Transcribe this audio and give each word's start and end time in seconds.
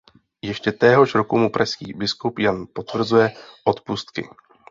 Ještě 0.41 0.71
téhož 0.71 1.15
roku 1.15 1.37
mu 1.37 1.49
pražský 1.49 1.93
biskup 1.93 2.39
Jan 2.39 2.65
potvrzuje 2.73 3.31
odpustky. 3.65 4.29